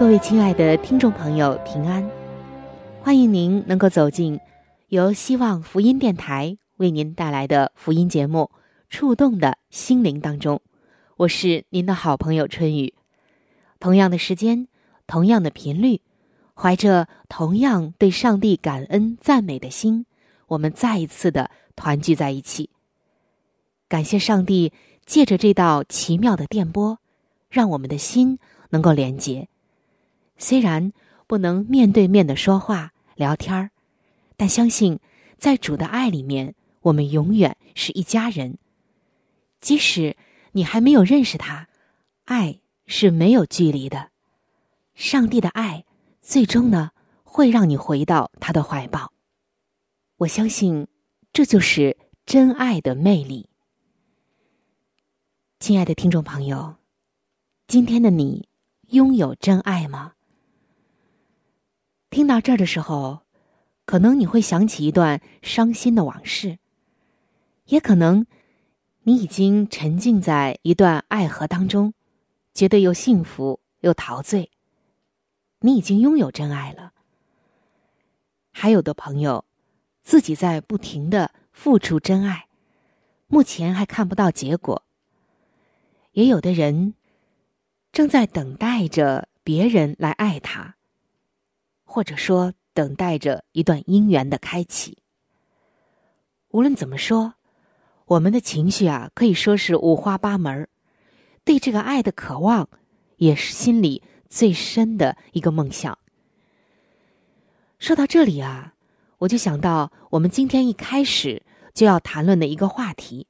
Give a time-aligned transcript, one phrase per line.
[0.00, 2.10] 各位亲爱的听众朋友，平安！
[3.02, 4.40] 欢迎您能够走进
[4.88, 6.56] 由希望福音电台。
[6.78, 8.50] 为您带来的福音节目
[8.88, 10.62] 《触动的心灵》当中，
[11.18, 12.94] 我是您的好朋友春雨。
[13.78, 14.68] 同样的时间，
[15.06, 16.00] 同样的频率，
[16.54, 20.06] 怀着同样对上帝感恩赞美的心，
[20.46, 22.70] 我们再一次的团聚在一起。
[23.86, 24.72] 感谢上帝
[25.04, 26.98] 借着这道奇妙的电波，
[27.50, 28.38] 让我们的心
[28.70, 29.49] 能够连结。
[30.40, 30.92] 虽然
[31.28, 33.70] 不能面对面的说话聊天儿，
[34.36, 34.98] 但相信
[35.38, 36.56] 在主的爱里面。
[36.82, 38.56] 我们永远是一家人，
[39.60, 40.16] 即使
[40.52, 41.68] 你还没有认识他，
[42.24, 44.08] 爱是没有距离的。
[44.94, 45.84] 上帝的爱
[46.22, 49.12] 最终呢，会让你回到他的怀抱。
[50.16, 50.88] 我相信，
[51.34, 53.50] 这就是真爱的魅力。
[55.58, 56.76] 亲爱的听众朋友，
[57.66, 58.48] 今天的你
[58.88, 60.14] 拥有真爱吗？
[62.10, 63.20] 听到这儿的时候，
[63.86, 66.58] 可能你会想起一段伤心的往事。
[67.66, 68.26] 也可能，
[69.04, 71.94] 你已经沉浸在一段爱河当中，
[72.52, 74.50] 觉得又幸福又陶醉。
[75.60, 76.92] 你已经拥有真爱了。
[78.50, 79.44] 还有的朋友，
[80.02, 82.48] 自己在不停的付出真爱，
[83.28, 84.82] 目前还看不到结果。
[86.10, 86.94] 也有的人，
[87.92, 90.74] 正在等待着别人来爱他，
[91.92, 94.96] 或者说等待着一段姻缘的开启。
[96.50, 97.34] 无论怎么说。
[98.06, 100.68] 我们的情绪啊，可以说是五花八门
[101.44, 102.68] 对这个爱的渴望，
[103.18, 105.96] 也是心里最深的一个梦想。
[107.78, 108.74] 说到这里啊，
[109.18, 111.40] 我就想到我们今天一开始
[111.72, 113.28] 就要谈论的一个话题，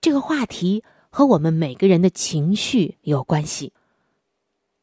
[0.00, 3.72] 这个话题和我们每个人的情绪有关系。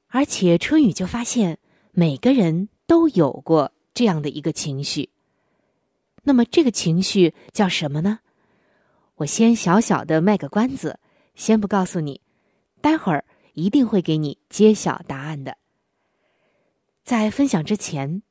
[0.07, 1.57] 而且春雨就发现，
[1.91, 5.11] 每个人都有过这样的一个情绪。
[6.23, 8.19] 那么这个情绪叫什么呢？
[9.15, 10.99] 我先小小的卖个关子，
[11.33, 12.19] 先不告诉你，
[12.81, 15.55] 待会儿一定会给你揭晓答案的。
[17.05, 18.23] 在分享之前，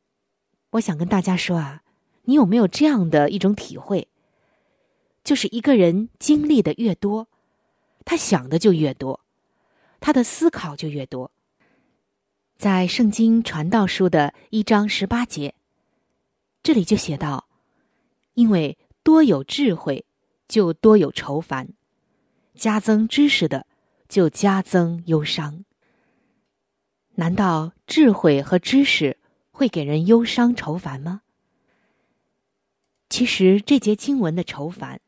[0.72, 1.82] 我想跟大家说啊，
[2.25, 4.09] 你有没有这样的一种体会？
[5.25, 7.26] 就是一个人经历的越多，
[8.04, 9.20] 他想的就越多，
[10.00, 11.31] 他的思考就越多。
[12.60, 15.54] 在《圣经传道书》的一章十八节，
[16.62, 17.48] 这里就写道
[18.37, 20.04] ：“因为多有智慧。”
[20.47, 21.69] 就多有愁烦，
[22.54, 23.66] 加增知识的
[24.10, 25.65] 就加增忧伤。
[27.15, 29.16] 难道智慧和知识
[29.53, 31.22] 会给人忧伤愁烦吗？
[33.09, 35.00] 其实这节经文的愁烦，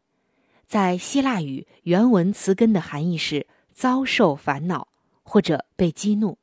[0.66, 4.88] 在希腊语原文词根的含义是遭受烦恼
[5.22, 6.38] 或者被激怒。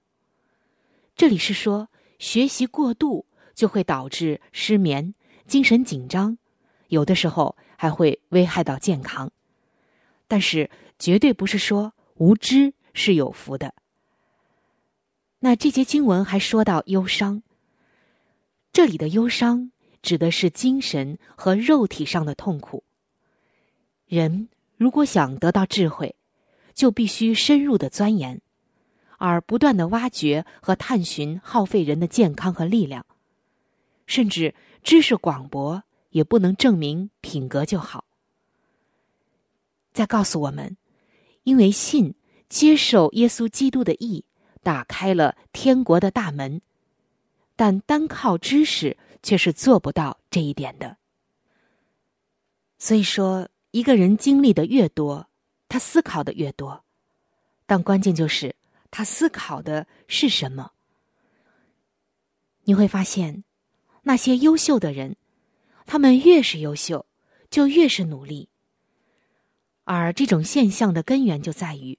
[1.19, 5.13] 这里是说学习过度就会导致失眠、
[5.45, 6.37] 精神紧张，
[6.87, 7.57] 有的时候。
[7.81, 9.31] 还会危害到健康，
[10.27, 13.73] 但是绝对不是说无知是有福的。
[15.39, 17.41] 那这节经文还说到忧伤，
[18.73, 22.83] 这里的忧伤指的是精神和肉体上的痛苦。
[24.05, 26.17] 人如果想得到智慧，
[26.73, 28.41] 就必须深入的钻研，
[29.19, 33.05] 而不断的挖掘和探寻，耗费人的健康和力量，
[34.07, 35.83] 甚至知识广博。
[36.11, 38.05] 也不能证明品格就好。
[39.93, 40.75] 再告诉我们，
[41.43, 42.15] 因为信
[42.49, 44.25] 接受耶稣基督的义，
[44.63, 46.61] 打开了天国的大门，
[47.55, 50.97] 但单靠知识却是做不到这一点的。
[52.79, 55.27] 所以说，一个人经历的越多，
[55.67, 56.83] 他思考的越多，
[57.67, 58.55] 但关键就是
[58.91, 60.71] 他思考的是什么。
[62.63, 63.43] 你会发现，
[64.03, 65.15] 那些优秀的人，
[65.85, 67.05] 他们越是优秀，
[67.49, 68.49] 就越是努力。
[69.85, 71.97] 而这种现象的根源就在于，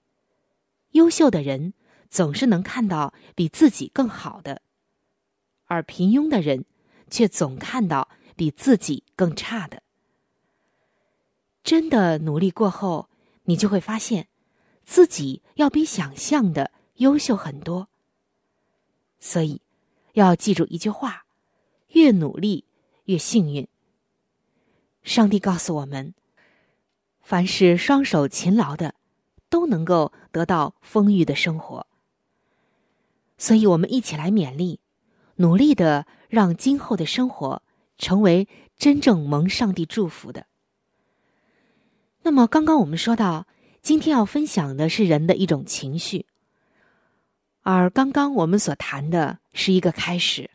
[0.92, 1.74] 优秀的人
[2.08, 4.62] 总是能看到比自己更好的，
[5.66, 6.64] 而平庸的人
[7.10, 9.82] 却总看到比自己更差的。
[11.64, 13.10] 真的努力过后，
[13.42, 14.28] 你就会发现，
[14.84, 16.70] 自己要比想象的
[17.00, 17.88] 优秀很多。
[19.18, 19.60] 所以，
[20.12, 21.24] 要记住一句话：
[21.88, 22.64] 越努力，
[23.04, 23.66] 越幸运。
[25.02, 26.14] 上帝告诉我们。
[27.22, 28.94] 凡是双手勤劳的，
[29.48, 31.86] 都能够得到丰裕的生活。
[33.38, 34.80] 所以，我们一起来勉励，
[35.36, 37.62] 努力的让今后的生活
[37.96, 40.46] 成为真正蒙上帝祝福的。
[42.22, 43.46] 那么，刚刚我们说到，
[43.80, 46.26] 今天要分享的是人的一种情绪，
[47.62, 50.50] 而刚刚我们所谈的是一个开始。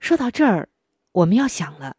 [0.00, 0.68] 说到这儿，
[1.12, 1.96] 我们要想了。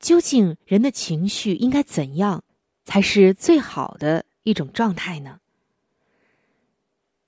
[0.00, 2.42] 究竟人的情绪应该怎样
[2.84, 5.38] 才是最好的一种状态呢？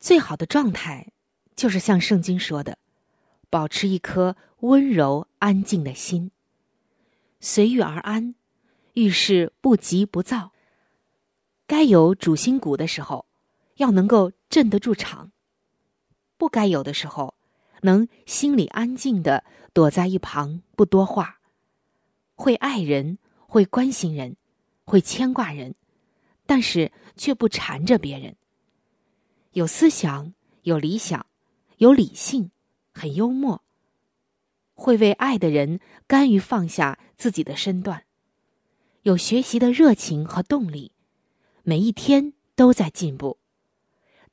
[0.00, 1.12] 最好的状态
[1.54, 2.76] 就是像圣经说的，
[3.48, 6.32] 保持一颗温柔安静的心，
[7.38, 8.34] 随遇而安，
[8.94, 10.50] 遇事不急不躁。
[11.68, 13.24] 该有主心骨的时候，
[13.76, 15.30] 要能够镇得住场；
[16.44, 17.34] 不该有的时候，
[17.80, 21.40] 能心里安静的躲在一旁，不多话。
[22.34, 24.36] 会爱人，会关心人，
[24.84, 25.74] 会牵挂人，
[26.44, 28.36] 但是却不缠着别人。
[29.52, 31.24] 有思想，有理想，
[31.78, 32.50] 有理性，
[32.92, 33.64] 很幽默。
[34.74, 38.04] 会为爱的人甘于放下自己的身段，
[39.00, 40.92] 有学习的热情和动力，
[41.62, 43.38] 每一天都在进步，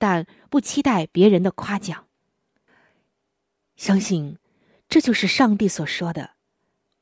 [0.01, 2.07] 但不期待别人的夸奖。
[3.75, 4.39] 相信，
[4.89, 6.31] 这就是上帝所说的。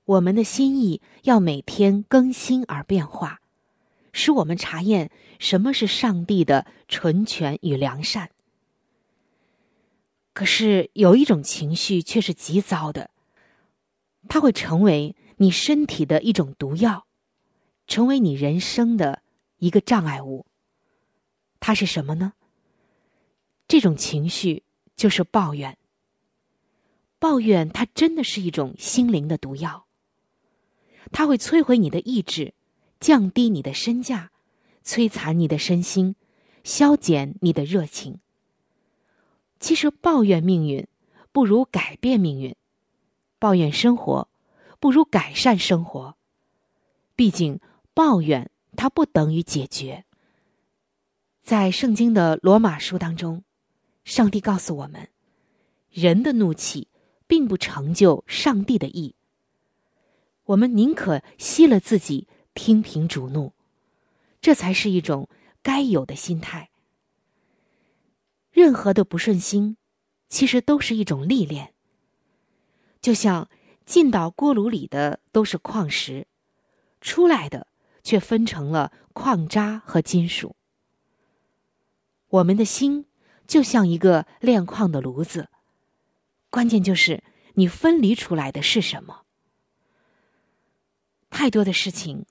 [0.03, 3.39] 我们的心意要每天更新而变化，
[4.11, 8.31] 使我们查验什么是上帝的纯全与良善。
[10.33, 13.11] 可是有一种情绪却是极糟的，
[14.27, 17.07] 它会成为你身体的一种毒药，
[17.87, 19.21] 成为你人生的
[19.59, 20.45] 一个障碍物。
[21.61, 22.33] 它是什么呢？
[23.69, 24.63] 这种情绪
[24.95, 25.77] 就是抱怨。
[27.19, 29.85] 抱怨，它真的是一种心灵的毒药。
[31.11, 32.55] 它会摧毁你的意志，
[32.99, 34.31] 降低你的身价，
[34.83, 36.15] 摧残你的身心，
[36.63, 38.19] 消减你的热情。
[39.59, 40.87] 其实抱怨命运，
[41.31, 42.55] 不如改变命运；
[43.37, 44.27] 抱怨生活，
[44.79, 46.15] 不如改善生活。
[47.15, 47.59] 毕竟，
[47.93, 50.05] 抱怨它不等于解决。
[51.43, 53.43] 在圣经的罗马书当中，
[54.03, 55.09] 上帝告诉我们，
[55.89, 56.87] 人的怒气
[57.27, 59.15] 并不成就上帝的意。
[60.45, 63.53] 我们宁可息了自己，听凭主怒，
[64.41, 65.29] 这才是一种
[65.61, 66.71] 该有的心态。
[68.51, 69.77] 任何的不顺心，
[70.27, 71.73] 其实都是一种历练。
[72.99, 73.47] 就像
[73.85, 76.27] 进到锅炉里的都是矿石，
[76.99, 77.67] 出来的
[78.03, 80.55] 却分成了矿渣和金属。
[82.29, 83.05] 我们的心
[83.49, 85.49] 就像一个炼矿的炉子，
[86.51, 87.23] 关键就是
[87.55, 89.23] 你分离出来的是什么。
[91.31, 92.27] 太多的事情，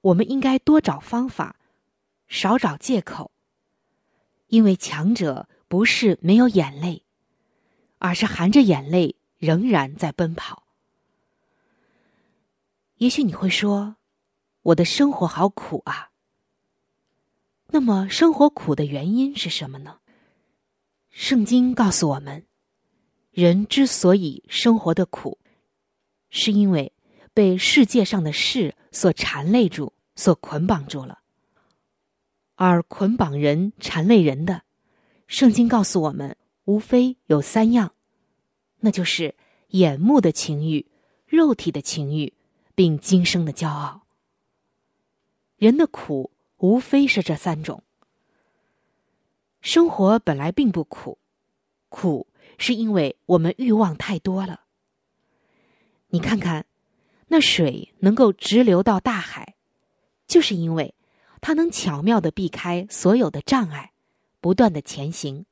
[0.00, 1.56] 我们应该多找方法，
[2.26, 3.30] 少找借口。
[4.46, 7.04] 因为强者不是没有眼泪，
[7.98, 10.64] 而是含着眼泪仍然在奔跑。
[12.96, 13.96] 也许你会说
[14.62, 16.12] ：“我的生活好苦啊。”
[17.68, 19.98] 那么，生活苦的原因是什么呢？
[21.12, 22.44] 圣经告诉我们，
[23.30, 25.38] 人之所以生活的苦，
[26.28, 26.92] 是因为。
[27.34, 31.20] 被世界上的事所缠累住，所捆绑住了。
[32.56, 34.64] 而捆绑人、缠累人的，
[35.26, 37.94] 圣经告诉我们，无非有三样，
[38.80, 39.34] 那就是
[39.68, 40.86] 眼目的情欲、
[41.24, 42.34] 肉体的情欲，
[42.74, 44.02] 并今生的骄傲。
[45.56, 47.82] 人的苦无非是这三种。
[49.62, 51.16] 生活本来并不苦，
[51.88, 52.26] 苦
[52.58, 54.64] 是因为我们欲望太多了。
[56.08, 56.66] 你看看。
[57.28, 59.54] 那水能够直流到大海，
[60.26, 60.94] 就是因为
[61.40, 63.92] 它能巧妙的避开所有的障碍，
[64.38, 65.46] 不断的前行。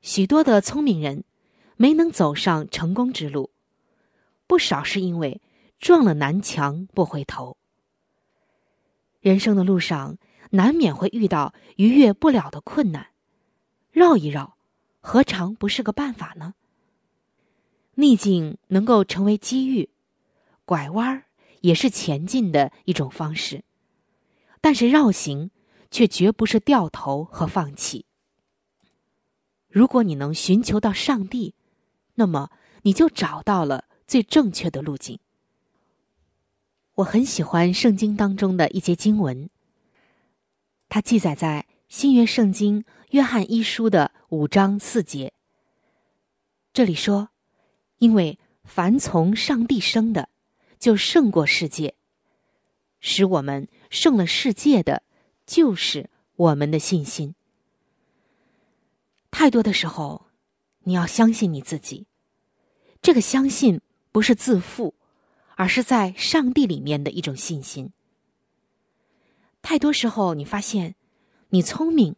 [0.00, 1.22] 许多的聪明人
[1.76, 3.52] 没能走上成功之路，
[4.48, 5.40] 不少是因为
[5.78, 7.56] 撞了南墙不回头。
[9.20, 10.18] 人生的路上
[10.54, 13.08] 难免会遇到逾越不了的困难，
[13.90, 14.56] 绕一绕，
[15.00, 16.54] 何尝不是个办法呢？
[17.96, 19.90] 逆境能够成为机遇，
[20.64, 21.24] 拐弯儿
[21.60, 23.64] 也是前进的一种方式，
[24.60, 25.50] 但是绕行
[25.90, 28.06] 却绝不是掉头和放弃。
[29.68, 31.54] 如果你能寻求到上帝，
[32.14, 32.50] 那么
[32.82, 35.18] 你就找到了最正确的路径。
[36.96, 39.48] 我很喜欢圣经当中的一节经文，
[40.94, 45.32] 它记载在新约圣经约翰一书的五章四节。
[46.74, 47.30] 这里说
[47.96, 50.28] ：“因为凡从上帝生的，
[50.78, 51.94] 就胜过世界；
[53.00, 55.02] 使我们胜了世界的，
[55.46, 57.34] 就是我们的信心。”
[59.32, 60.26] 太多的时候，
[60.80, 62.06] 你要相信你自己。
[63.00, 63.80] 这个相信
[64.12, 64.94] 不是自负。
[65.54, 67.92] 而是在上帝里面的一种信心。
[69.62, 70.96] 太多时候，你发现
[71.48, 72.14] 你聪明，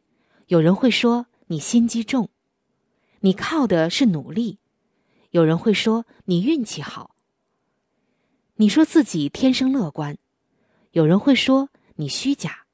[0.47, 2.29] 有人会说你心机重；
[3.21, 4.59] 你靠的是努力，
[5.31, 7.15] 有人会说你运气好；
[8.57, 10.19] 你说自己天生乐观，
[10.91, 12.65] 有人会说你虚假。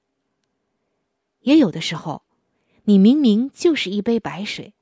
[1.41, 2.23] 也有的时候，
[2.85, 4.73] 你明明就是一杯白水，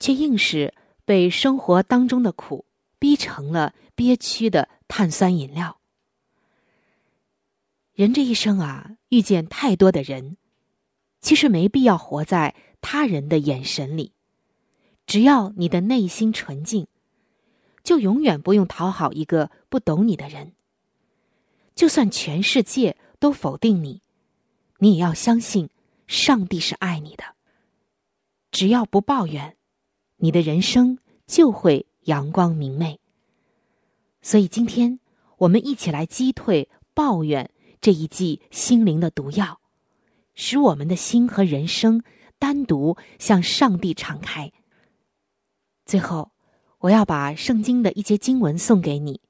[0.00, 2.64] 却硬是被生活当中的苦。
[2.96, 5.78] 逼成了憋屈的碳酸饮料。
[7.94, 10.36] 人这一生啊，遇见太多的人，
[11.20, 14.12] 其实没必要活在他人的眼神里。
[15.06, 16.86] 只要你的内心纯净，
[17.82, 20.54] 就永远不用讨好一个不懂你的人。
[21.74, 24.02] 就算全世界都否定你，
[24.78, 25.70] 你也要相信
[26.06, 27.24] 上帝是爱你的。
[28.50, 29.56] 只要不抱怨，
[30.16, 31.86] 你的人生就会。
[32.04, 33.00] 阳光明媚。
[34.20, 35.00] 所以今天，
[35.38, 37.50] 我们一起来击退抱怨
[37.84, 39.60] 这一剂心灵的毒药，
[40.34, 42.02] 使我们的心和人生
[42.38, 44.50] 单独向上帝敞开。
[45.84, 46.30] 最后，
[46.78, 49.20] 我要把圣经的一节经文送给你，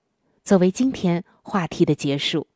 [0.45, 2.47] 作为今天话题的结束。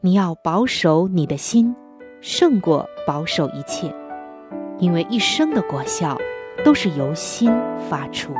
[0.00, 1.76] 你要保守你的心，
[2.22, 3.94] 胜过保守一切，
[4.78, 6.18] 因为一生的果效
[6.64, 7.50] 都是由心
[7.90, 8.32] 发出。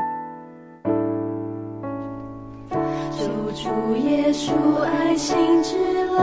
[3.97, 6.19] 耶稣爱心之乐，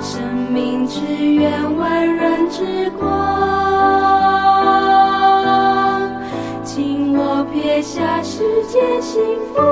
[0.00, 3.08] 生命之源，万人之光，
[6.62, 9.22] 请我撇下世间幸
[9.54, 9.71] 福。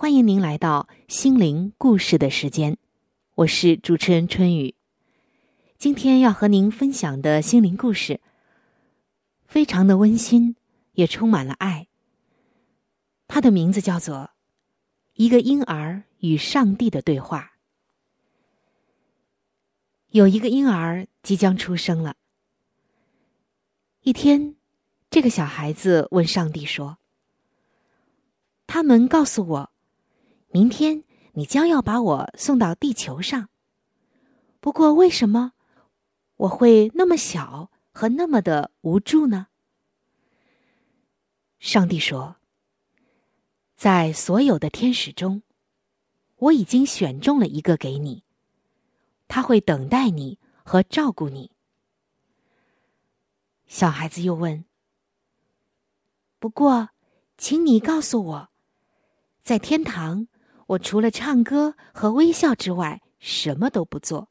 [0.00, 2.78] 欢迎您来到心灵故事的时间，
[3.34, 4.76] 我是主持人春雨。
[5.76, 8.20] 今天要和您分享的心灵故事，
[9.44, 10.54] 非常的温馨，
[10.92, 11.88] 也充满了爱。
[13.26, 14.14] 它的名字叫做
[15.14, 17.50] 《一个婴儿与上帝的对话》。
[20.10, 22.14] 有一个婴儿即将出生了。
[24.02, 24.54] 一天，
[25.10, 26.98] 这个小孩子问上帝说
[28.68, 29.72] ：“他们告诉我，
[30.50, 33.48] 明天你将要把我送到地球上。
[34.60, 35.52] 不过，为什么
[36.36, 39.48] 我会那么小和那么的无助呢？”
[41.60, 42.36] 上帝说
[43.76, 45.42] ：“在所有的天使中，
[46.36, 48.24] 我已经选中了一个给你，
[49.26, 51.50] 他会等待你和照顾你。”
[53.66, 54.64] 小孩子又问
[56.38, 56.90] ：“不过，
[57.36, 58.48] 请你告诉我，
[59.42, 60.26] 在天堂，
[60.68, 64.28] 我除了唱歌和微笑之外，什么都不做。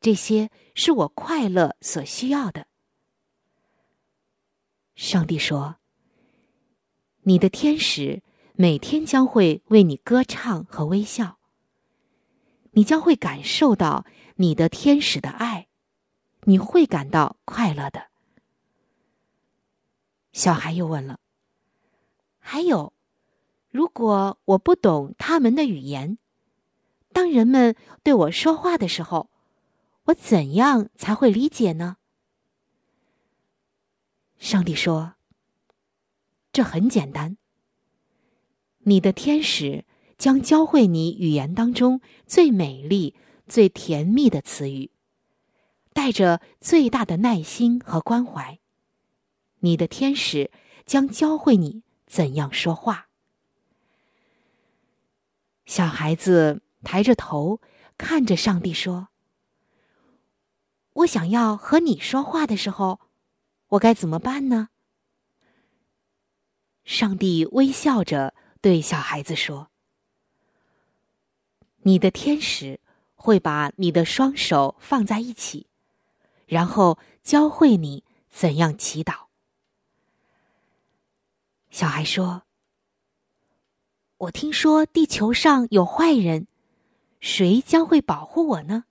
[0.00, 2.66] 这些是我快乐所需要的。”
[4.94, 5.76] 上帝说
[7.22, 8.22] ：“你的天使
[8.54, 11.38] 每天将会为你歌唱和微笑，
[12.72, 14.04] 你将会感受到
[14.36, 15.68] 你的天使的爱，
[16.42, 18.08] 你会感到快乐的。”
[20.32, 21.20] 小孩又问了
[22.38, 22.92] ：“还有，
[23.70, 26.18] 如果我不懂他们的语言，
[27.12, 29.30] 当人们对我说话的时候，
[30.04, 31.96] 我怎样才会理解呢？”
[34.38, 35.14] 上帝说
[36.52, 37.36] ：“这很简单。
[38.80, 39.84] 你的天使
[40.16, 43.14] 将教会你语言当中最美丽、
[43.46, 44.90] 最甜蜜的词语，
[45.92, 48.58] 带着最大的耐心和关怀。”
[49.60, 50.52] 你的天使
[50.86, 53.07] 将教会你怎样说话。
[55.68, 57.60] 小孩子抬着头
[57.98, 59.08] 看着上帝说
[60.94, 63.00] ：“我想要和你说话的时候，
[63.68, 64.70] 我该怎么办呢？”
[66.84, 69.68] 上帝微笑着对小孩子说
[71.84, 72.80] ：“你的天使
[73.14, 75.66] 会把你的双手放在一起，
[76.46, 79.26] 然后教会你怎样祈祷。”
[81.68, 82.44] 小孩说
[84.18, 86.48] ：“我听说地球上有坏人，
[87.20, 88.84] 谁将会保护我呢？”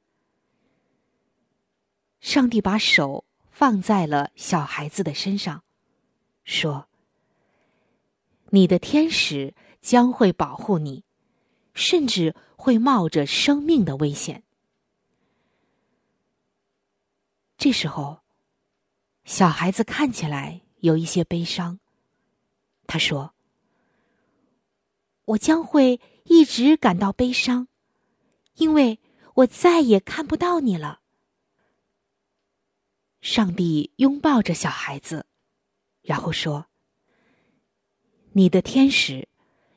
[2.20, 5.64] 上帝把手放在了小孩子的身上，
[6.44, 6.88] 说
[8.52, 11.04] ：“你的天使将会保护你，
[11.74, 14.44] 甚至会冒着生命的危险。”
[17.58, 18.22] 这时候，
[19.26, 21.80] 小孩子看起来有一些悲伤。
[22.86, 23.34] 他说
[25.28, 27.68] ：“我将会一直感到悲伤，
[28.56, 29.00] 因为
[29.36, 31.02] 我再也看不到你了。”
[33.20, 35.26] 上帝拥抱着小孩子，
[36.02, 36.68] 然后说
[38.34, 39.28] ：“你的天使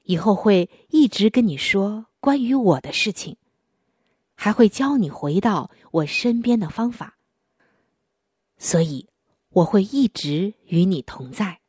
[0.05, 3.37] 以后会一直跟你说关于我的事情，
[4.35, 7.19] 还会教你回到我身边的方法。
[8.59, 9.09] 所以，
[9.49, 11.60] 我会一直与你同在。”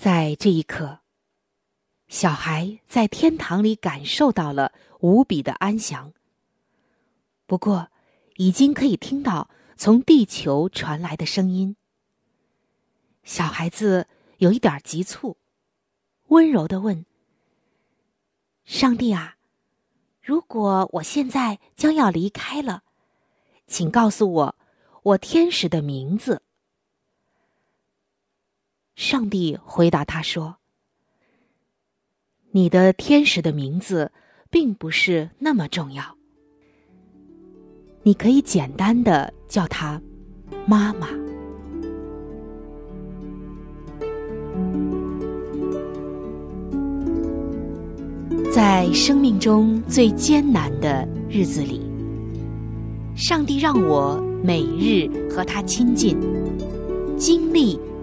[0.00, 1.00] 在这一刻，
[2.08, 6.14] 小孩在天堂里感受到了无比的安详。
[7.44, 7.90] 不过，
[8.36, 11.76] 已经可以听到从地球传来的声音。
[13.24, 14.06] 小孩子
[14.38, 15.36] 有一点急促，
[16.28, 17.04] 温柔的问
[18.64, 19.36] ：“上帝啊，
[20.22, 22.84] 如果我现在将要离开了，
[23.66, 24.56] 请告诉我
[25.02, 26.40] 我天使的名字。”
[28.96, 30.56] 上帝回答他说
[32.52, 34.12] ：“你的天使的名字
[34.50, 36.16] 并不是那么重要，
[38.02, 40.00] 你可以简单的叫他
[40.66, 41.08] 妈妈。”
[48.52, 51.80] 在生命中最艰难的日子里，
[53.14, 56.18] 上帝让我每日和他亲近，
[57.16, 57.78] 经历。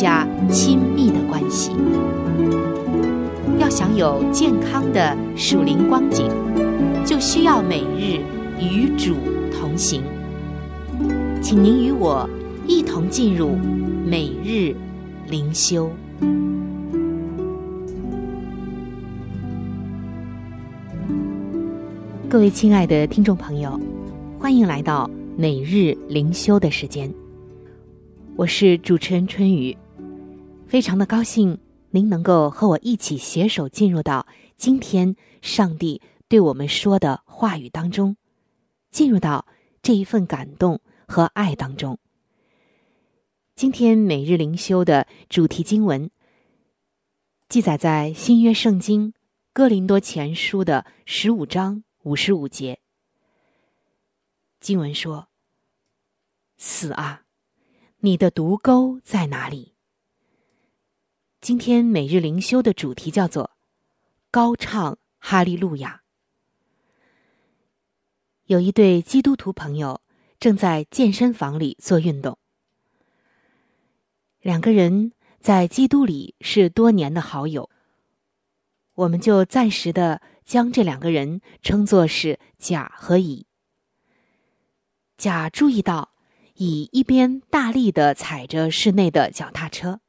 [0.00, 1.72] 更加亲密的关系。
[3.58, 6.26] 要想有健康的属灵光景，
[7.04, 8.18] 就需要每日
[8.58, 9.14] 与主
[9.52, 10.02] 同行。
[11.42, 12.26] 请您与我
[12.66, 13.50] 一同进入
[14.06, 14.74] 每日
[15.28, 15.90] 灵修。
[22.26, 23.78] 各位亲爱的听众朋友，
[24.38, 27.12] 欢迎来到每日灵修的时间。
[28.34, 29.76] 我是主持人春雨，
[30.70, 31.58] 非常的高兴
[31.90, 34.24] 您能够和我一起携手进入到
[34.56, 38.16] 今天上帝对我们说的话语当中，
[38.92, 39.44] 进入到
[39.82, 41.98] 这一份感动和爱当中。
[43.56, 46.08] 今天每日灵修的主题经文
[47.48, 49.12] 记载在新约圣经
[49.52, 51.82] 哥林多前书的十五章。
[52.04, 52.80] 五十五节，
[54.60, 55.28] 经文说
[56.56, 57.24] ：“死啊，
[57.98, 59.69] 你的毒钩在哪里？”
[61.40, 63.52] 今天每日灵修的主题叫做
[64.30, 66.02] “高唱哈利路亚”。
[68.44, 70.02] 有一对基督徒朋友
[70.38, 72.36] 正在健身房里做运动，
[74.42, 77.70] 两个人在基督里是多年的好友，
[78.94, 80.20] 我们就暂时的。
[80.44, 83.46] 将这两个人称作是甲和乙。
[85.16, 86.10] 甲注意到
[86.54, 90.00] 乙一边大力的踩着室内的脚踏车，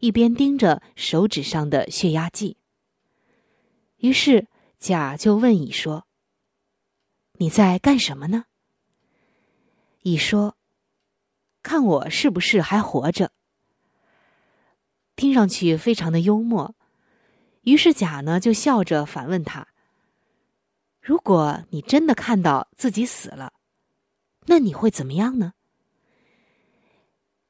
[0.00, 2.56] 一边盯着手指上的血压计。
[3.96, 4.46] 于是
[4.78, 6.06] 甲就问乙说
[7.38, 8.44] ：“你在干什么呢？”
[10.02, 10.56] 乙说
[11.62, 13.32] ：“看我是不是还活着。”
[15.16, 16.74] 听上去非常的幽默。
[17.62, 19.66] 于是甲呢就笑着反问他
[21.00, 23.52] ：“如果你真的看到自己死了，
[24.44, 25.54] 那你会怎么样呢？”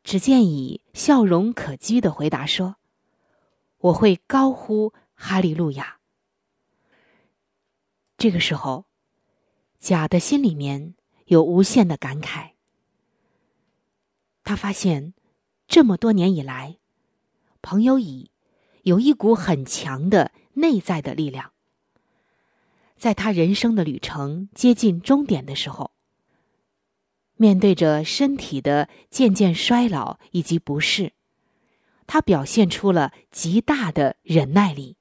[0.06, 2.76] 只见乙笑容可掬的回答说
[3.78, 5.98] ：“我会高呼哈利路亚。”
[8.16, 8.84] 这个时候，
[9.80, 12.52] 甲的心里面有无限的感慨。
[14.44, 15.12] 他发现，
[15.66, 16.78] 这么多年以来，
[17.60, 18.30] 朋友乙。
[18.82, 21.50] 有一股很强的内在的力量，
[22.96, 25.90] 在他人生的旅程接近终点的时候，
[27.36, 31.12] 面对着身体的渐渐衰老以及不适，
[32.06, 34.96] 他表现出了极大的忍耐力，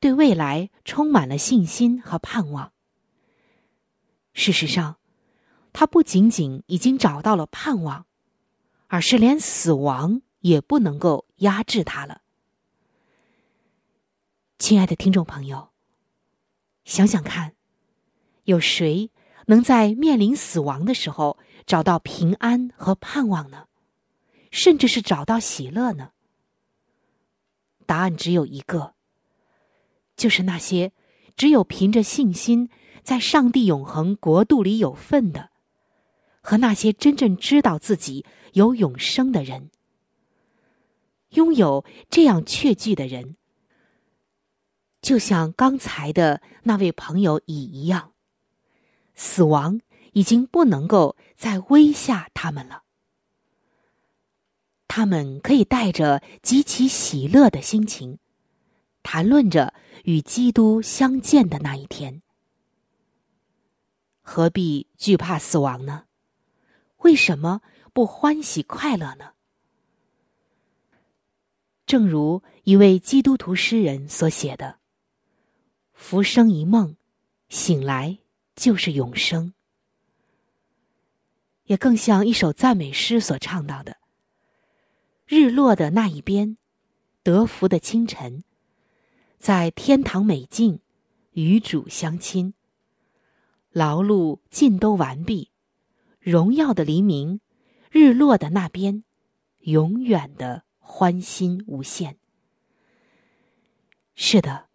[0.00, 2.72] 对未来充满了信心和盼望。
[4.32, 4.96] 事实上，
[5.72, 8.06] 他不仅仅已经找到了盼望，
[8.88, 12.22] 而是连死亡也不能够压制他了。
[14.58, 15.70] 亲爱的听众朋友，
[16.84, 17.54] 想想看，
[18.44, 19.10] 有谁
[19.46, 23.66] 能在面临死亡的时候找到平安和盼望呢？
[24.52, 26.10] 甚至是找到喜乐呢？
[27.84, 28.94] 答案只有一个，
[30.16, 30.92] 就是那些
[31.36, 32.70] 只有凭着信心
[33.02, 35.50] 在上帝永恒国度里有份的，
[36.40, 39.70] 和那些真正知道自己有永生的人，
[41.30, 43.36] 拥有这样确据的人。
[45.02, 48.12] 就像刚才的那位朋友乙一样，
[49.16, 49.80] 死亡
[50.12, 52.84] 已经不能够再威吓他们了。
[54.86, 58.18] 他们可以带着极其喜乐的心情，
[59.02, 59.74] 谈论着
[60.04, 62.22] 与基督相见的那一天。
[64.22, 66.04] 何必惧怕死亡呢？
[66.98, 67.60] 为什么
[67.92, 69.32] 不欢喜快乐呢？
[71.84, 74.78] 正如一位基督徒诗人所写的。
[75.92, 76.96] 浮生一梦，
[77.48, 78.18] 醒来
[78.56, 79.52] 就是永生。
[81.66, 83.96] 也更像一首赞美诗所唱到的
[85.26, 86.56] ：“日落的那一边，
[87.22, 88.42] 德福的清晨，
[89.38, 90.80] 在天堂美境，
[91.32, 92.54] 与主相亲。
[93.70, 95.50] 劳碌尽都完毕，
[96.20, 97.40] 荣耀的黎明，
[97.90, 99.04] 日落的那边，
[99.60, 102.16] 永远的欢欣无限。”
[104.14, 104.66] 是的。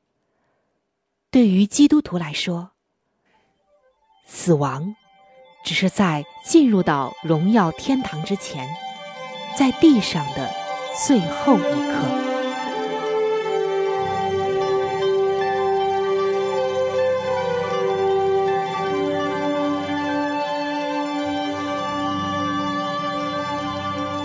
[1.31, 2.73] 对于基督徒来说，
[4.33, 4.95] 死亡
[5.63, 8.65] 只是在进入到荣耀天堂之前，
[9.55, 10.49] 在地上的
[11.05, 11.97] 最后一刻。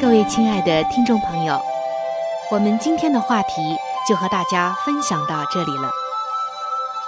[0.01, 1.61] 各位亲爱的听众朋友，
[2.51, 3.77] 我们今天的话题
[4.09, 5.91] 就和大家分享到这里了。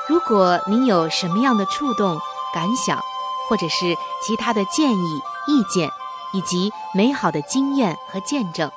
[0.09, 2.19] 如果您有什么样的触动、
[2.53, 3.01] 感想，
[3.49, 5.91] 或者是其他的建议、意见，
[6.33, 8.71] 以及美好的经验和见证，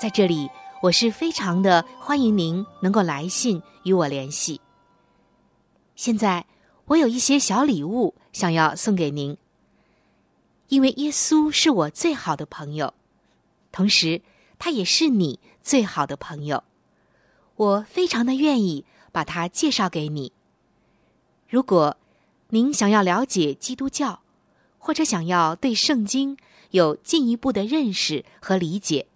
[0.00, 0.50] 在这里，
[0.82, 4.60] 我是非常的欢迎您能够来信与我联系。
[5.94, 6.44] 现在
[6.86, 9.36] 我有一些小礼物想要送给您，
[10.68, 12.94] 因为耶稣是我最好的朋友，
[13.70, 14.22] 同时
[14.58, 16.64] 他也是你最好的朋友。
[17.56, 20.32] 我非常的愿意把他介绍给你。
[21.48, 21.96] 如果
[22.54, 24.20] 您想要了解基督教，
[24.76, 26.36] 或者想要对圣经
[26.72, 29.06] 有进一步的认识和理解，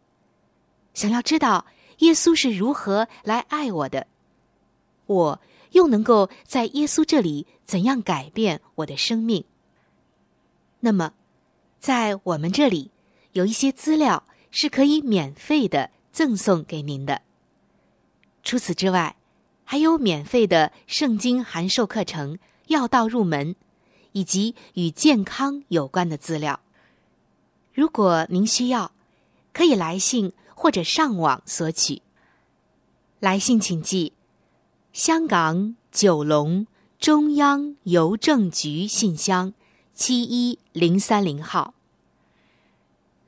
[0.94, 1.66] 想要知道
[1.99, 4.07] 耶稣是如何来爱我的，
[5.05, 5.40] 我
[5.72, 9.44] 又能够在耶稣这里怎样改变我的生命，
[10.81, 11.12] 那么，
[11.79, 12.90] 在我们这里
[13.33, 17.20] 有一些资料是可以免费的赠送给您的。
[18.42, 19.14] 除此之外，
[19.62, 23.55] 还有免费的圣经函授课程、要道入门，
[24.12, 26.61] 以及与健康有关的资料。
[27.74, 28.92] 如果您需要，
[29.52, 32.02] 可以来信或者上网索取。
[33.20, 34.12] 来信请寄：
[34.92, 36.66] 香港九龙
[36.98, 39.52] 中央邮政局信箱
[39.94, 41.74] 七一零三零号。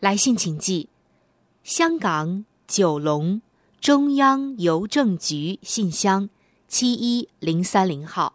[0.01, 0.89] 来信请寄：
[1.63, 3.43] 香港九龙。
[3.81, 6.29] 中央邮政局信箱
[6.67, 8.35] 七一零三零号，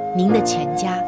[0.13, 1.01] 您的全家。